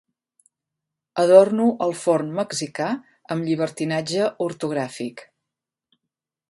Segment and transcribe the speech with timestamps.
[1.23, 2.89] Adorno el forn mexicà
[3.35, 5.25] amb llibertinatge ortogràfic.